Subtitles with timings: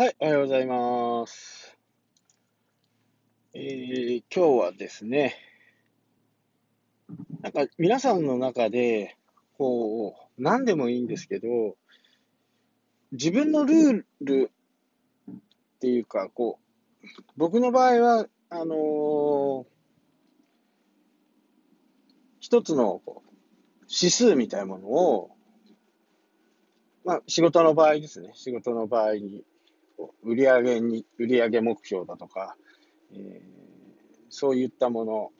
[0.00, 1.76] はい、おはようございます。
[3.52, 5.34] えー今日はですね、
[7.40, 9.16] なんか皆さんの中で、
[9.56, 11.76] こう、何でもいいんですけど、
[13.10, 14.52] 自分のルール
[15.32, 15.34] っ
[15.80, 16.60] ていうか、こ
[17.02, 17.06] う、
[17.36, 19.66] 僕の場合は、あのー
[22.38, 23.02] 一つの
[23.88, 25.30] 指数みたいなものを、
[27.04, 29.42] まあ、仕事の場合ですね、仕事の場合に、
[30.22, 32.56] 売上に、売上目標だとか、
[33.12, 33.58] えー
[34.30, 35.32] そういったもの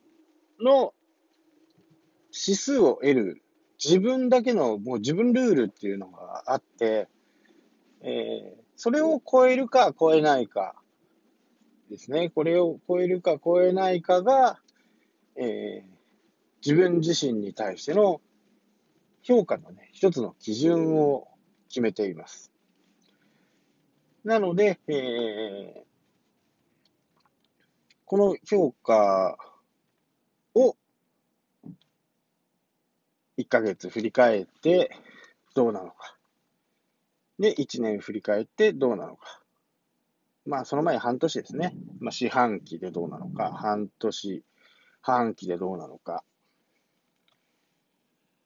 [0.62, 0.95] の
[2.33, 3.43] 指数を得る、
[3.83, 7.09] 自分だけのもう自分ルールっていうのがあって、
[8.01, 10.77] えーそれを超えるか超えないか
[11.91, 12.30] ですね。
[12.30, 14.59] これを超えるか超えないかが、
[15.37, 15.99] えー
[16.65, 18.21] 自分自身に対しての
[19.23, 21.29] 評価のね、一つの基準を
[21.69, 22.52] 決めています。
[24.25, 25.89] なので、えー
[28.11, 29.37] この評価
[30.55, 30.75] を
[33.37, 34.97] 1ヶ月振り返って
[35.55, 36.16] どうなのか。
[37.38, 39.43] で、1年振り返ってどうなのか。
[40.47, 41.75] まあ、その前半年ですね。
[42.01, 44.43] まあ、四半期でどうなのか、半年、
[45.03, 46.25] 半期でどうなのか、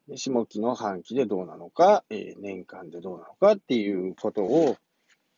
[0.09, 4.77] 下期の半期でどうなのか、えー年間でどうなのかっていうことを、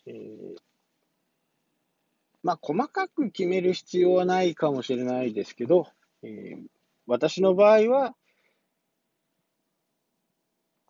[0.06, 0.56] えー
[2.42, 5.88] まあ、細かく決める必要はないかもしれないですけど、
[6.22, 6.66] えー
[7.06, 8.14] 私の場合は、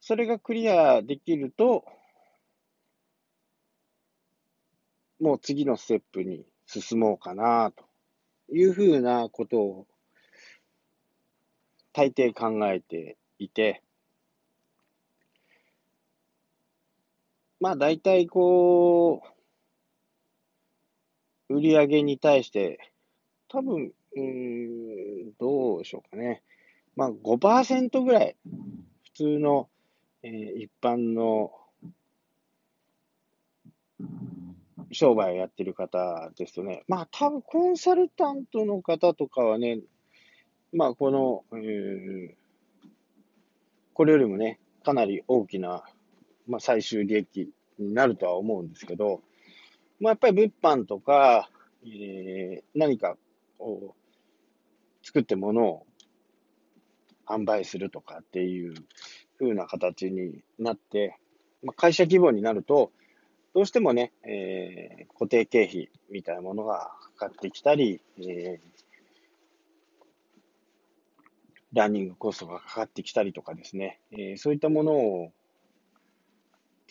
[0.00, 1.84] それがクリアできると、
[5.18, 7.84] もう次のステップに進もうかなと
[8.54, 9.86] いうふうなことを
[11.92, 13.82] 大抵考えていて、
[17.64, 19.22] まあ大体こ
[21.48, 22.92] う、売り上げに対して、
[23.48, 26.42] 多分、うん、どうしょうかね。
[26.94, 28.36] まあ5%ぐらい、
[29.04, 29.70] 普通の、
[30.22, 31.52] えー一般の
[34.92, 39.80] 商売をやってる方ですとね、まあ多分コンサルタントの方とかはね、
[40.74, 42.34] まあこの、えー
[43.94, 45.82] これよりもね、かなり大きな、
[46.46, 49.22] まあ、最終利益になるとは思うんですけど、
[50.00, 51.48] まあ、やっぱり物販とか、
[51.84, 53.16] えー何か
[53.58, 55.86] こう作って物を
[57.26, 58.74] 販売するとかっていう
[59.38, 61.18] 風な形になって、
[61.62, 62.90] まあ、会社規模になると、
[63.54, 68.74] どうしてもね、えー固定経費みたいなものがかかってきたり、えー
[71.72, 75.32] ランニングコストがかかってきたりとかですね、えーそういったものを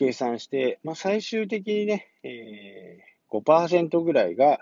[0.04, 4.60] 計算して、まあ、最終的にね、えー5%ぐらいが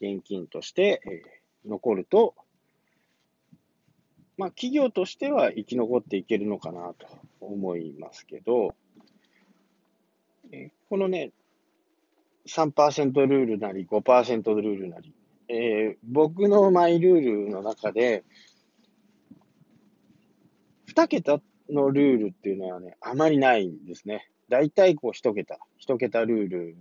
[0.00, 1.22] 現金として、え
[1.66, 2.36] 残ると、
[4.36, 7.08] まあ、企業としては生き残っていけるのかなと
[7.40, 8.76] 思いますけど、
[10.52, 11.32] えーこのね、
[12.46, 15.12] 3%ルールなり5%ルールなり、
[15.48, 18.22] えー僕のマイルールの中で、
[20.94, 24.30] 2桁のルールっていうのはね、あまりないんですね。
[24.48, 26.76] だいたいこう1桁、1桁ルール。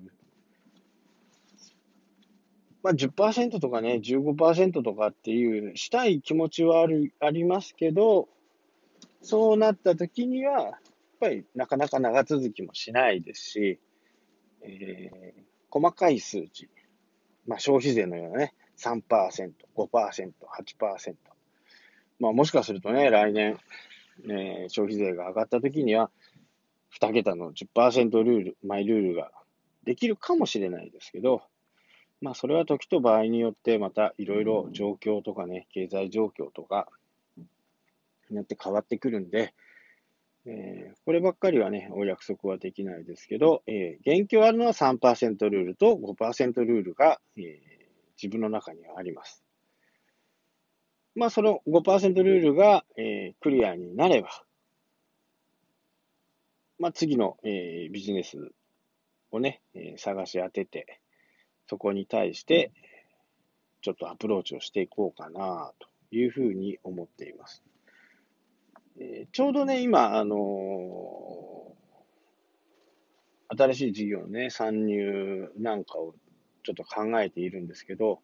[2.83, 8.29] まあ10%とかね、15%とかっていう、したい気持ちはある、ありますけど、
[9.21, 10.73] そうなった時には、やっ
[11.19, 13.79] ぱりなかなか長続きもしないですし、
[14.61, 16.69] えー細かい数値、
[17.45, 19.01] まあ消費税のようなね、3%、
[19.75, 20.31] 5%、
[20.79, 21.15] 8%。
[22.19, 23.59] まあもしかするとね、来年、
[24.29, 26.09] えー消費税が上がった時には、
[26.99, 29.31] 2桁の10%ルール、マイルールが
[29.83, 31.41] できるかもしれないですけど、
[32.21, 36.87] まあそれは時と場合によってまたいろいろ状況とかね、経済状況とか
[38.29, 39.53] によって変わってくるんで、
[40.45, 47.77] えーこればっかりはね、お約束はできないですけど、えー元気あるのは3%ルールと5%ルールが、えー
[48.21, 49.43] 自分の中にはあります。
[51.15, 54.43] まあその5%ルールが、えークリアになれば、
[56.79, 58.51] まあ次の、えービジネス
[59.31, 60.99] をね、えー探し当てて、
[61.67, 62.71] そこに対して、
[63.81, 67.63] ちょっとアプローチをしていこうかなというふうに思っています。
[68.99, 71.57] えーちょうどね、今、あのー
[73.49, 76.13] 新しい事業のね、参入なんかを
[76.63, 78.19] ちょっと考えているんですけど、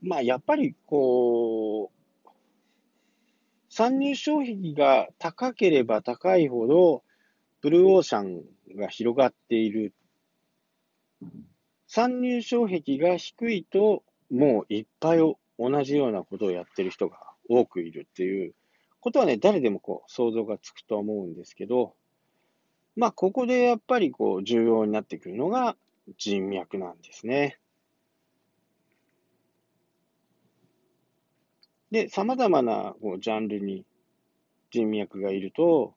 [0.00, 1.73] まあ、やっぱりこう、
[3.76, 7.02] 参入消費が高ければ高いほど、
[7.60, 8.44] ブルーオーシャン
[8.76, 9.92] が広がっている。
[11.88, 15.36] 参入障壁が低いと、もういっぱい同
[15.82, 17.18] じようなことをやってる人が
[17.48, 18.54] 多くいるっていう
[19.00, 21.94] ことはね、誰でもこう想像がつくと思うんですけど、
[22.94, 25.74] まあ、ここでやっぱりこう重要になってくるのが
[26.16, 27.58] 人脈なんですね。
[31.94, 33.84] で、様々なこうジャンルに
[34.72, 35.94] 人脈がいると、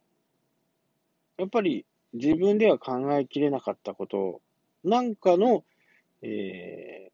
[1.40, 4.40] やっぱり自分では考えきれなかったこと
[4.84, 5.64] なんかの、
[6.22, 7.10] え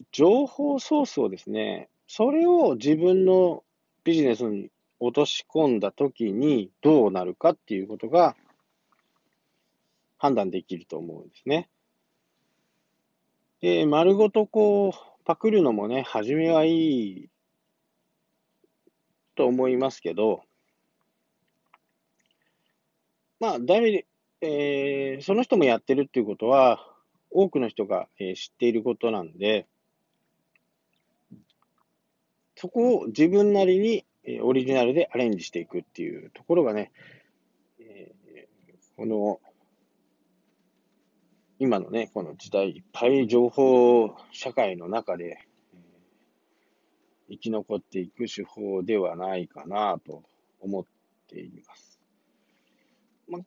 [0.00, 3.62] ー、情報ソースをですね、それを自分の
[4.02, 8.34] ビジネスに落とし込んだときにどうなるかっていうことが
[10.16, 11.68] 判断できると思うんですね。
[13.60, 17.28] で、丸ごとこう、パクるのもね、初めはいい
[19.38, 20.42] と思いますけど、
[23.38, 24.04] まあ、誰、
[24.40, 26.84] えー、その人もやってるっていうことは、
[27.30, 29.68] 多くの人が、えー、知っていることなんで、
[32.56, 36.90] そこを自分なりに、えー、オリジナルでアレンジしていくっていうところがね、
[37.78, 39.40] えー、この、
[41.60, 45.47] 今のね、この時代、いっぱい情報社会の中で、
[47.28, 50.22] 生き残っていく手法ではないかなと
[50.60, 50.84] 思っ
[51.28, 52.00] ています。
[53.28, 53.38] ま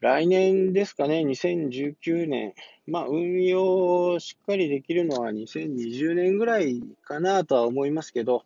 [0.00, 2.54] 来年ですかね、2019年。
[2.86, 8.44] まあ、運用をしっかりできるのは2020年ぐらいかなとは思いますけど、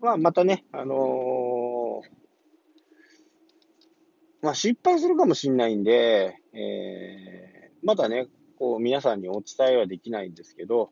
[0.00, 2.08] まあ、またね、あのー、
[4.42, 8.28] まあ、失敗するかもしれないんで、えー、まだね、
[8.58, 10.90] こう、皆さんにお伝えはできないんですけど、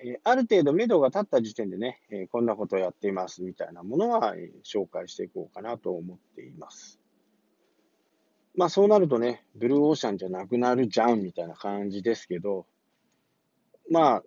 [0.00, 7.00] え、ある程度目処が立った時点でね、え、こんなことをやっていますみたいなものは、え、紹介していこうかなと思っています。
[8.54, 12.66] まあそうなるとね、ブルーオーシャンじゃなくなるじゃんみたいな感じですけど、
[13.90, 14.24] まあ、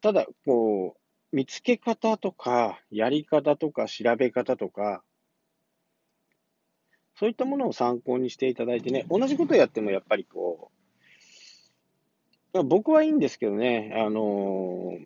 [0.00, 0.96] ただ、こ
[1.32, 5.02] う、見つけ方とか、やり方とか、調べ方とか、
[7.16, 10.77] そういったものを参考にしていただいてね、同じことをやってもやっぱりこう
[12.52, 14.98] 僕はいいんですけどね、あの、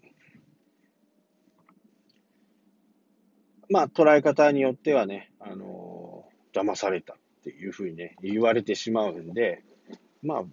[3.69, 9.63] まあ捉え方によってはね、あの、騙されたっていうふうにね、言われてしまうんで、
[10.23, 10.45] まあ、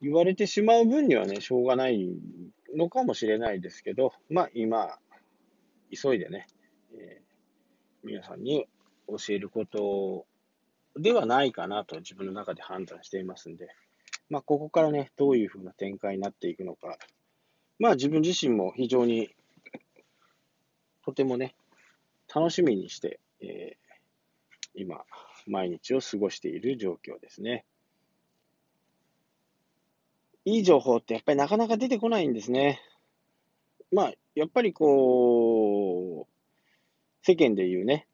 [0.00, 2.08] 言われてしまう分にはね、しょうがない
[2.74, 4.98] のかもしれないですけど、まあ今、
[5.90, 6.46] 急いでね、
[6.94, 8.66] えー、皆さんに
[9.08, 10.24] 教えること
[10.98, 13.68] ではないかなと自分の中で判断していますんで、
[14.32, 16.96] まあここからね、どういうふうな展開になっていくのか、
[17.78, 19.28] まあ自分自身も非常に
[21.04, 21.54] とてもね、
[22.34, 23.76] 楽しみにして、え
[24.74, 25.04] 今、
[25.46, 27.66] 毎日を過ごしている状況ですね。
[30.46, 32.80] いい情報ってやっぱりなかなか出てこないんですね。
[33.92, 36.32] まあ、やっぱりこう、
[37.22, 38.06] 世間で言うね、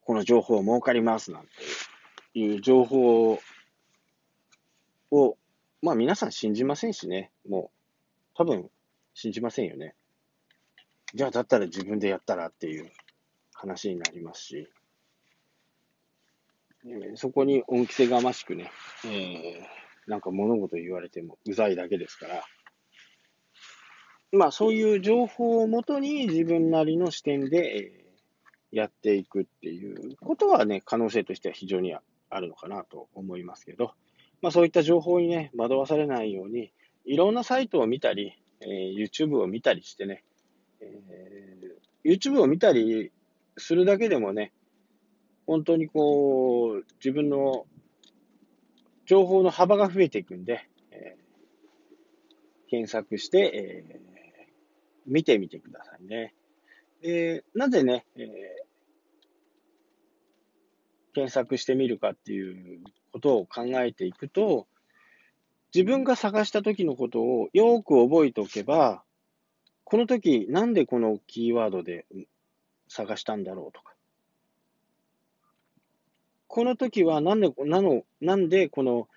[0.00, 1.48] この情報を儲かりますなんて
[2.34, 3.38] いう情報
[5.12, 5.36] を、
[5.82, 8.68] まあ皆さん信じませんしね、もう多分
[9.14, 9.94] 信じませんよね。
[11.14, 12.90] じゃあだったら自分でやったらっていう
[13.52, 14.68] 話になりますし、
[16.84, 18.70] えー、そこに恩着せがましくね、
[19.04, 22.44] えー、なんか物事言われてもうざいだけですから、
[24.32, 28.02] まあそういう情報をもとに自分なりの視点で、え、
[28.72, 33.92] やっていくっていうことはね、可能性としては非常にあるのかなと思いますけど、
[34.42, 36.72] まあそういった情報にね、惑わされないように、
[37.04, 40.24] いろんなサイトを見たり、えー、YouTube を見たりしてね、
[40.80, 43.12] えー、YouTube を見たり
[43.56, 44.52] するだけでもね、
[45.46, 47.66] 本当にこう、自分の
[49.06, 54.00] 情報の幅が増えていくんで、えー、検索して、えー、
[55.06, 56.34] 見てみてくださいね。
[57.00, 58.26] で、なぜね、えー、
[61.14, 62.80] 検索してみるかっていう
[63.12, 64.66] ことを考えていくと、
[65.74, 69.02] 自分が探した時のことをよく覚えておけば、
[69.84, 72.06] この時なんでこのキーワードで
[72.88, 73.94] 探したんだろうとか。
[76.46, 79.08] この時はなんで、なの、なんでこの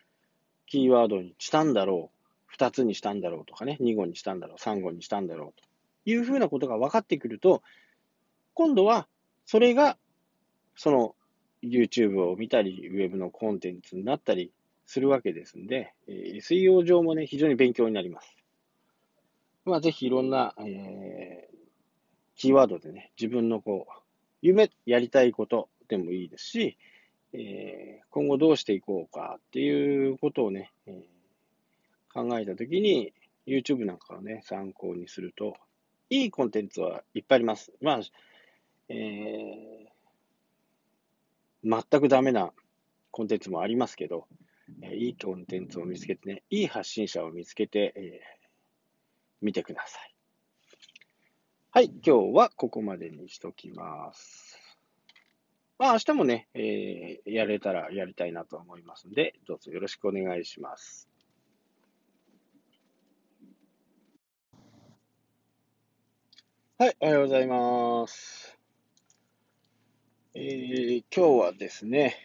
[0.67, 2.15] キーワードにしたんだろう。
[2.45, 5.67] 二つにしたんだろうとかね、二語にしたんだろう、三語にしたんだろうと
[6.09, 7.61] いうふうなことが分かってくると、
[8.53, 9.09] 今度は
[9.45, 9.97] それが
[10.77, 11.15] その
[11.69, 14.51] YouTube を見たり、ウェブのコンテンツになったり
[14.85, 18.35] するわけですんで、えー、水曜上もね、非常に勉強になります。
[19.65, 21.49] まあ、ぜひいろんな、え
[22.35, 23.93] キーワードでね、自分のこう、
[24.41, 26.77] 夢、やりたいことでもいいですし、
[27.33, 33.13] えー、今後どうしていこうかっていうことをね、えー、考えたときに、
[33.47, 35.55] YouTube なんかをね、参考にすると、
[36.09, 37.71] いいコンテンツはいっぱいあります。
[37.81, 38.01] まあ、
[38.89, 39.84] えー、
[41.65, 42.53] 全くダメな
[43.09, 44.27] コンテンツもありますけど、
[44.83, 48.05] えいいコンテンツを見つけてね、いい発信者を見つけて、えー、
[49.41, 50.15] 見てください。
[51.71, 54.59] はい、今日はここまでにしときます。
[55.79, 61.09] まあ、明日もね、えー、やれたらやりたいなと思いますので、どうぞよろしくお願いします。
[66.77, 68.34] はい、おはようございます。
[70.47, 72.17] えー、今日はですね、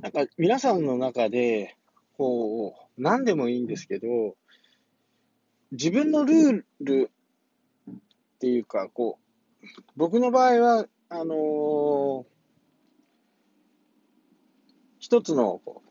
[0.00, 1.76] なんか皆さんの中で、
[2.16, 4.34] こう、何でもいいんですけど、
[5.72, 7.10] 自分のルール
[7.90, 7.94] っ
[8.38, 9.18] ていうか、こ
[9.62, 9.66] う、
[9.96, 12.24] 僕の場合は、あのー、
[15.00, 15.90] 一つのこう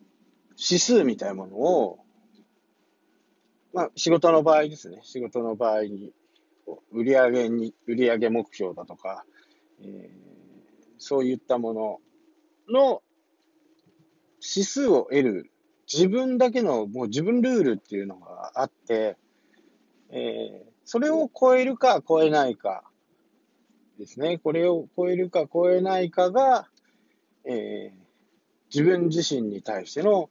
[0.58, 2.00] 指数みたいなものを、
[3.72, 5.00] まあ、仕事の場合ですね。
[5.04, 6.12] 仕事の場合に、
[6.92, 9.26] 売上に、売上目標だとか、
[9.82, 12.00] えー、そういったもの
[12.70, 13.04] の
[14.42, 15.52] 指数を得る、
[15.92, 19.18] 自分だけのもう自分ルールっていうのがあって、
[20.10, 22.84] えー、それを超えるか超えないか
[23.98, 24.38] ですね。
[24.38, 26.68] これを超えるか超えないかが、
[27.46, 28.04] えー、
[28.74, 30.30] 自分自身に対しての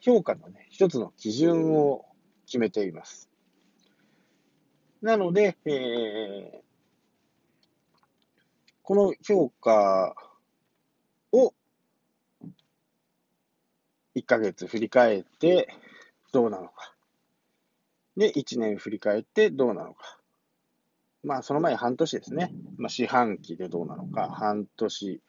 [0.00, 2.06] 評価のね、一つの基準を
[2.46, 3.28] 決めています。
[5.00, 6.71] なので、えー、
[8.82, 10.14] この評価
[11.32, 11.54] を
[14.16, 15.68] 1ヶ月振り返って
[16.32, 16.94] どうなのか。
[18.16, 20.18] で、1年振り返ってどうなのか。
[21.22, 22.52] まあ、その前半年ですね。
[22.76, 25.20] まあ、四半期でどうなのか、半年、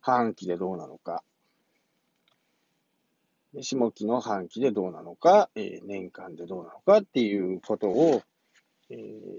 [0.00, 1.22] 半期でどうなのか、
[3.62, 8.22] 下期の半期でどうなのか、えー、年間でどうなのかっていうことを、
[8.90, 9.38] えー、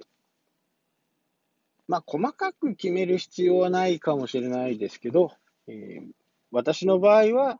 [1.87, 5.31] まあ、細かく決める必要はないかもしれないですけど、
[5.67, 6.11] えー、
[6.51, 7.59] 私の場合は、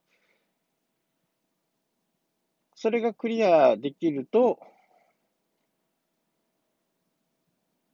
[2.75, 4.59] それがクリアできると、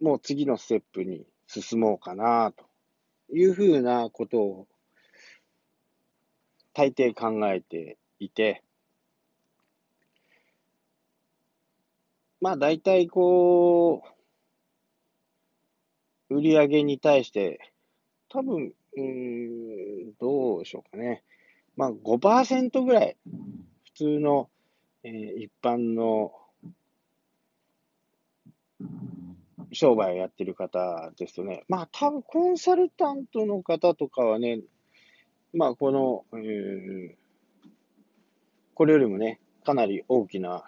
[0.02, 2.66] もう次のステップに進もうかな、と
[3.36, 4.68] いうふうなことを
[6.74, 8.64] 大抵考えていて、
[12.40, 14.21] まあ大体こう、
[16.32, 17.60] 売り上げに対して、
[18.30, 21.24] 多分、うん、どうでしょうかね。
[21.76, 23.18] まあ5%ぐらい、
[23.86, 24.50] 普通の、
[25.04, 26.32] えー、一般の
[29.74, 34.62] 商売をやってる方ですとね、まあ多分コンサルタントの方とかはね、
[35.54, 37.16] まあこの、えー、
[38.74, 40.64] これよりもね、かなり大きな、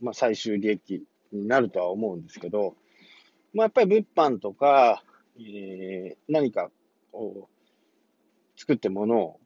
[0.00, 2.74] まあ、最終利益になるとは思うんですけど、
[3.54, 5.02] まあやっぱり物販とか、
[5.38, 6.70] えー、何か
[7.12, 9.40] こう、作ってものを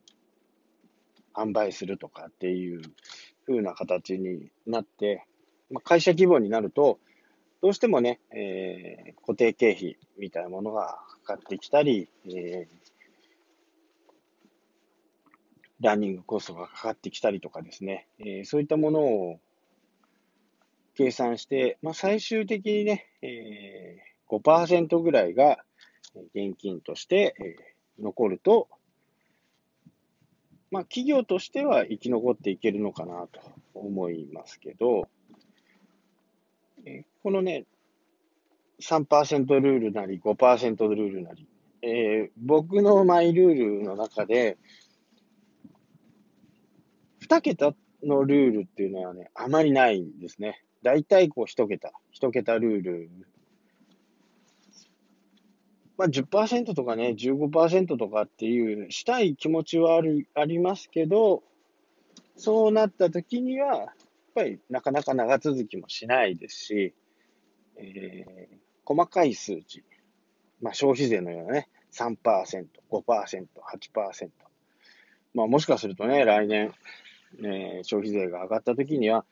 [1.35, 2.83] 販売するとかっていう
[3.47, 5.27] 風な形になって、
[5.71, 6.99] まあ、会社規模になると、
[7.61, 12.67] どうしてもね、えー、固定経費みたいなものがかかってきたり、えー、
[15.81, 19.41] ランニングコストがかかってきたりとかですね、えー、そういったものを
[20.99, 25.59] 計算して、まあ、最終的にね、えー、5%ぐらいが
[26.35, 28.67] 現金として、えー、残ると、
[30.73, 33.41] まあ、企業としては生き残っていけるのかなと
[33.75, 35.07] 思いますけど、
[36.85, 37.65] えこのね、
[38.83, 41.47] 3%ルールなり5%ルールなり、
[41.83, 44.59] えー、僕のマイルールの中で、
[47.29, 50.65] 2桁のルールっていうのはね、あまりないんですね。
[50.83, 53.11] だいたいこう1桁、1桁ルール。
[55.97, 61.43] まあ10%とかね、15%とかっていうしたい気持ちはある、ありますけど、
[62.37, 63.89] そうなった時には、やっ
[64.35, 66.95] ぱりなかなか長続きもしないですし、
[67.77, 69.85] えー、細かい数値、
[70.61, 72.17] まあ、消費税のようなね、3%、
[72.91, 74.31] 5%、8%。
[75.35, 76.73] まあ、もしかするとね、来年、
[77.43, 79.25] えー、消費税が上がった時には、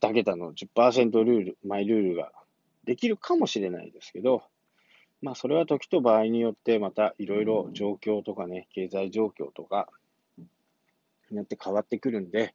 [0.00, 2.32] 2桁の10%ルール、マイルールが
[2.84, 4.42] できるかもしれないですけど、
[5.22, 9.88] まあ、それは時と場合によってまたいろいろ状況とかね、経済状況とか
[11.30, 12.54] によって変わってくるんで、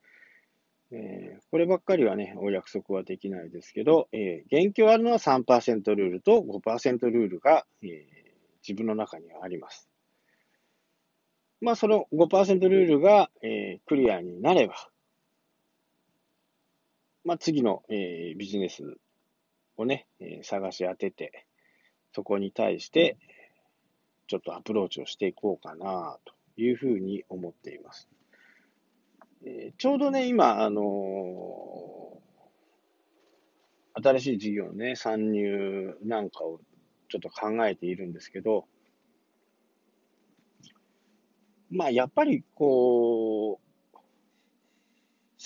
[0.91, 7.89] えー、こればっかりはね、お約束はできないですけど、えー、元気あるのは3%ルールと5%ルールが、えー、
[8.67, 9.87] 自分の中にはあります。
[11.61, 14.75] まあ、その5%ルールが、えー、クリアになれば、
[17.23, 18.97] まあ、次の、えー、ビジネス
[19.77, 21.45] をね、えー、探し当てて、
[22.13, 23.17] そこに対して、
[24.27, 28.09] ちょっとアプローチをしていこうかな、というふうに思っています。
[29.45, 36.59] えー、ちょうどね、今、あのー、新しい事業のね、参入なんかを
[37.09, 38.65] ちょっと考えているんですけど、
[41.69, 43.68] まあ、やっぱりこう、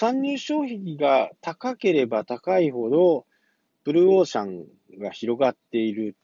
[0.03, 3.25] 参入障壁が高ければ高いほど、
[3.85, 4.65] ブルーオーシャン
[4.99, 6.17] が広がっている。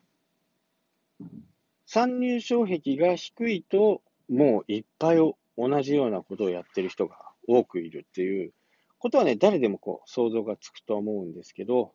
[1.85, 7.15] 参入障壁が低いと、もういっぱい同じようなことをやってる人が
[7.47, 8.51] 多くいるっていう
[8.97, 11.93] ことはね、誰でもこう想像がつくと思うんですけど、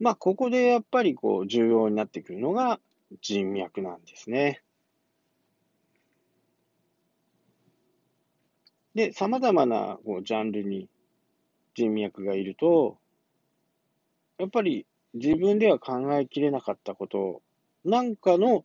[0.00, 2.78] まあ、ここでやっぱりこう重要になってくるのが
[3.22, 4.60] 人脈なんですね。
[8.94, 10.88] で、様々なこうジャンルに
[11.74, 12.98] 人脈がいると、
[14.38, 17.42] やっぱり自分では考えきれなかったこと
[17.84, 18.64] なんかの、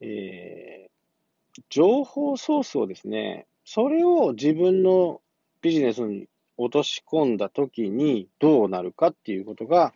[0.00, 5.20] えー、情報ソースをですね、それを自分の
[5.60, 6.26] ビジネスに
[6.56, 9.92] 落とし込んだときにどうなるかっていうことが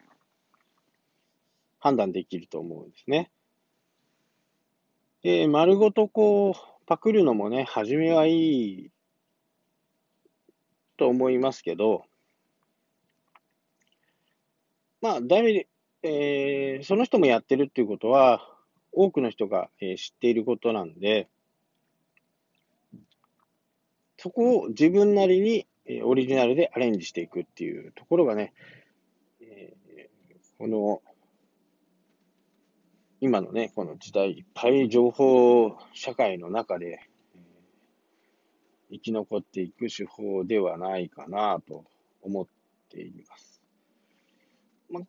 [1.78, 3.30] 判断できると思うんですね。
[5.23, 8.90] で、丸ごとこう、パクるのもね、初めはいい
[10.96, 12.04] と思いますけど、
[15.00, 15.68] まあ、誰、
[16.02, 18.40] えー、その人もやってるっていうことは、
[18.92, 21.28] 多くの人が、えー、知っていることなんで、
[24.18, 28.54] そこを自分なりに、えー、オリジナルでアレンジしていくっていうところがね、
[29.40, 31.02] えー、この、
[33.20, 37.00] 今のね、この時代、いっぱい情報社会の中で、
[38.90, 41.84] 生き残っていく手法ではないかなと
[42.22, 42.46] 思っ
[42.90, 43.60] ています。
[44.90, 45.00] ま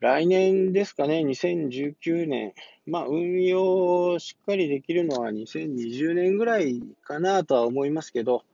[0.00, 2.52] 来年ですかね、2019年、
[2.86, 8.44] まあ、運用をしっかりできるのは2020年ぐらいかなとは思いますけど、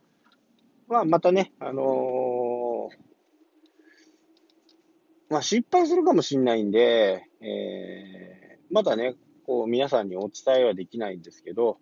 [0.88, 1.82] まあ、またね、あのー、
[5.30, 11.78] まあ、失敗するかもしれないんで、えー、まだね、こう、皆さんにお伝えはできないんですけど、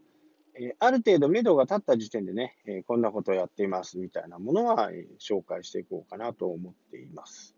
[0.62, 7.56] えある程度目処が立った時点でね、えこんなことをやっていますみたいなものは、え紹介していこうかなと思っています。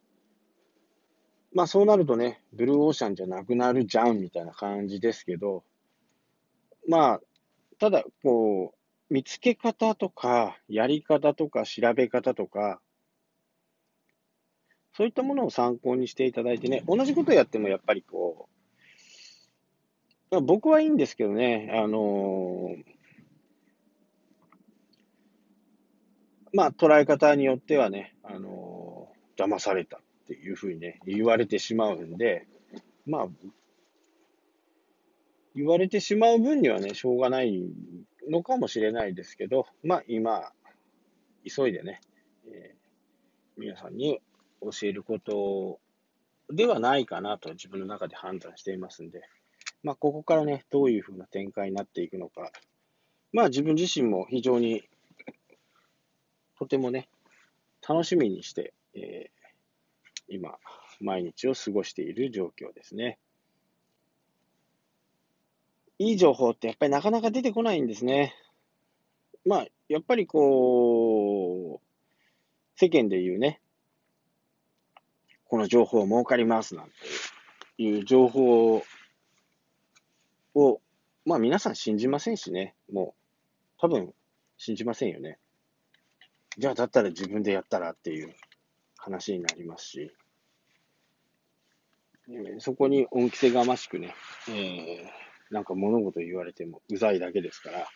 [1.53, 5.65] まあそうなるとね、ブルーオーシャンじゃなくなるじゃんみたいな感じですけど、
[6.89, 7.21] まあ、
[7.81, 12.81] ただ、こう、見つけ方とか、やり方とか、調べ方とか、
[14.95, 18.52] そういったものを参考にしていただいてね、同じことをやってもやっぱりこう
[20.39, 22.85] う、僕はいいんですけどね、あのー、
[26.53, 32.47] まあ、捉え方によってはね、あのー、騙されたっていうふうにね、言われてしまうんで、
[33.07, 33.29] まあ、
[35.55, 37.63] 言われてしまう分にはね、しょうがない
[38.31, 40.51] のかもしれないですけど、まあ今、
[41.45, 42.01] 急いでね、
[42.47, 44.21] えー、皆さんに
[44.63, 45.81] 教えること
[46.51, 49.23] ではないかなと自分の中で判断していますんで、
[49.83, 52.53] まあここからね、どういうふうな展開になっていくのか、
[53.33, 54.83] まあ自分自身も非常に
[56.59, 57.09] とてもね、
[57.87, 59.43] 楽しみにして、えー
[60.29, 60.57] 今、
[61.01, 63.19] 毎日を過ごしている状況ですね。
[65.99, 68.35] いい情報ってやっぱりなかなか出てこないんですね。
[69.45, 71.87] まあ、やっぱりこう、
[72.77, 73.61] 世間で言うね、
[75.45, 76.93] この情報を儲かりますなんて
[77.83, 78.83] いう情報
[80.55, 80.81] を、
[81.25, 84.13] まあ皆さん信じませんしね、もう、多分
[84.57, 85.39] 信じませんよね。
[86.59, 88.35] じゃあだったら自分でやったらっていう
[88.99, 90.13] 話になりますし、
[92.59, 94.15] そこに恩着せがましくね、
[94.49, 97.87] えー、なんか物事言われてもうざいだけですから、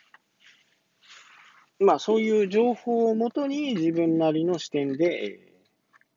[1.78, 5.52] まあそういう情報をもとに自分なりの視点で、え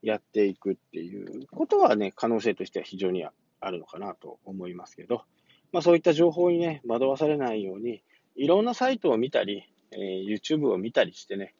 [0.03, 5.23] ー、やっていくっていうことはね、可能性としては非常にあるのかなと思いますけど、
[5.71, 8.01] まあそういった情報にね、惑わされないように、
[8.35, 11.53] いろんなサイトを見たり、えー、YouTube を見たりしてね、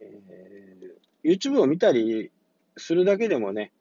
[0.00, 2.30] えー、YouTube を見たり
[2.76, 3.72] するだけでもね、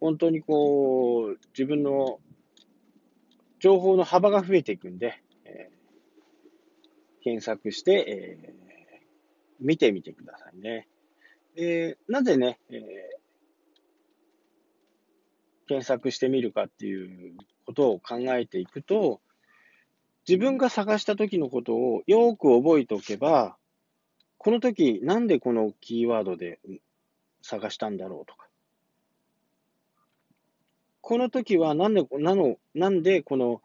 [0.00, 2.18] 本当にこう、自分の
[3.60, 8.52] 情報の幅が増えていくんで、えー、検索して、えー、
[9.60, 10.88] 見てみてくださいね。
[11.54, 12.78] で、なぜね、えー、
[15.68, 19.20] 検索してみるかっていうことを考えていくと、
[20.28, 23.56] 自分が探した時のことをよく覚えておけば、
[24.38, 26.58] この時なんでこのキーワードで
[27.42, 28.48] 探したんだろうとか、
[31.00, 33.60] この時はなんで、なの、なんでこの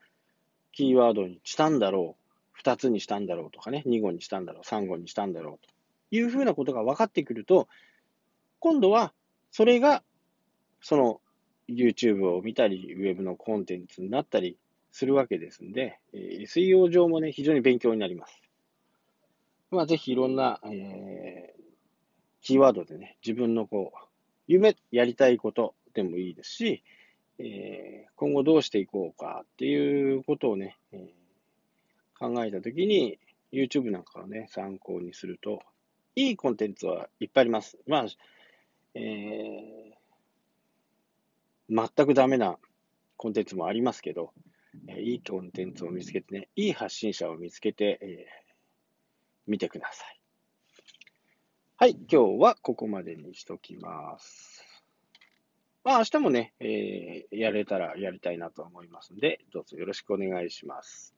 [0.72, 5.74] キーワードにしたんだろう、二つにしたんだろうとかね、二語にしたんだろう、三語にしたんだろうと
[6.16, 7.68] いうふうなことが分かってくると、
[8.60, 9.14] 今度は
[9.52, 10.04] それが
[10.82, 11.22] その
[11.70, 14.58] YouTube を見たり、ウェブのコンテンツになったり
[14.92, 18.42] するわけですんで、えー、SEO 上もね、非常に勉強になります。
[19.70, 21.62] まあ、ぜひいろんな、えー、
[22.42, 23.98] キーワードでね、自分のこう、
[24.48, 26.84] 夢、やりたいことでもいいですし、
[27.40, 33.20] えー、今後どうしていこうかっていうことをね、えー、考えたときに、
[33.52, 35.60] YouTube なんかをね、参考にすると、
[36.16, 37.78] いいコンテンツはいっぱいあります。
[37.88, 38.06] まあ、
[38.96, 39.87] えー、
[41.70, 42.58] 全くダメな
[43.18, 44.34] コンテンツもありますけど、
[44.88, 48.26] えいいコンテンツを見つけてね、いい発信者を見つけて、え、
[49.48, 50.20] 見てください。
[51.78, 54.64] はい、今日はここまでにしときます。
[55.84, 61.17] まあ、明日もね、えー、やれたらやりたいなと思いますので、どうぞよろしくお願いします。